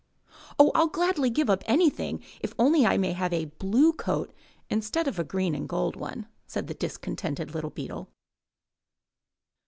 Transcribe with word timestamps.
''Oh, 0.57 0.71
rU 0.75 0.89
gladly 0.89 1.29
give 1.29 1.47
up 1.47 1.63
anything 1.67 2.23
if 2.39 2.55
only 2.57 2.87
I 2.87 2.97
may 2.97 3.11
have 3.11 3.31
131 3.33 3.37
MY 3.37 3.51
BOOK 3.51 3.61
HOUSE 3.61 3.61
a 3.61 3.61
blue 3.63 3.93
coat 4.25 4.33
instead 4.67 5.07
of 5.07 5.19
a 5.19 5.23
green 5.23 5.53
and 5.53 5.69
gold 5.69 5.95
one," 5.95 6.27
said 6.47 6.65
the 6.65 6.73
discontented 6.73 7.53
little 7.53 7.69
beetle. 7.69 8.09